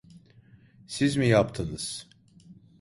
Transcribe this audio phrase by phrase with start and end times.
[0.87, 2.07] Siz mi yaptınız?